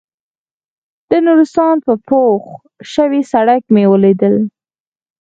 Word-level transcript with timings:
د 1.09 1.11
نورستان 1.25 1.75
په 1.85 1.93
پوخ 2.07 2.43
شوي 2.93 3.21
سړک 3.31 3.61
مې 3.73 3.83
وليدل. 3.91 4.35